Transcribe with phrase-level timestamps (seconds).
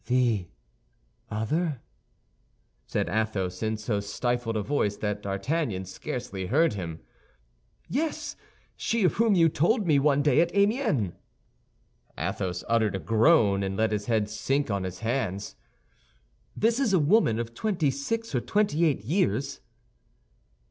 [0.07, 0.47] "The
[1.29, 1.79] other?"
[2.87, 7.01] said Athos, in so stifled a voice that D'Artagnan scarcely heard him.
[7.87, 8.35] "Yes,
[8.75, 11.13] she of whom you told me one day at Amiens."
[12.17, 15.55] Athos uttered a groan, and let his head sink on his hands.
[16.57, 19.61] "This is a woman of twenty six or twenty eight years."